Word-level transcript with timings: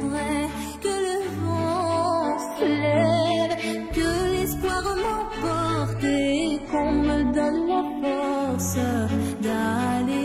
que 0.81 0.93
le 1.07 1.17
vent 1.43 2.37
se 2.57 2.65
lève, 2.65 3.55
que 3.93 4.09
l'espoir 4.33 4.83
m'emporte 5.03 6.03
et 6.03 6.59
qu'on 6.71 6.91
me 6.91 7.17
donne 7.33 7.67
la 7.67 7.83
force 8.01 8.77
d'aller. 9.41 10.24